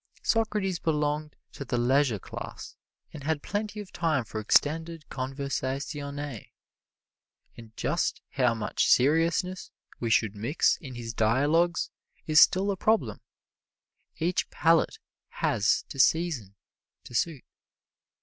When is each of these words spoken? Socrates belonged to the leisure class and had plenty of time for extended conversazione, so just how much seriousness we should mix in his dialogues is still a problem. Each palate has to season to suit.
Socrates 0.23 0.79
belonged 0.79 1.35
to 1.51 1.63
the 1.63 1.77
leisure 1.77 2.17
class 2.17 2.75
and 3.13 3.23
had 3.23 3.43
plenty 3.43 3.79
of 3.79 3.91
time 3.91 4.23
for 4.25 4.39
extended 4.39 5.05
conversazione, 5.11 6.49
so 7.55 7.69
just 7.75 8.19
how 8.29 8.55
much 8.55 8.87
seriousness 8.89 9.69
we 9.99 10.09
should 10.09 10.35
mix 10.35 10.75
in 10.77 10.95
his 10.95 11.13
dialogues 11.13 11.91
is 12.25 12.41
still 12.41 12.71
a 12.71 12.75
problem. 12.75 13.21
Each 14.17 14.49
palate 14.49 14.97
has 15.29 15.83
to 15.89 15.99
season 15.99 16.55
to 17.03 17.13
suit. 17.13 17.45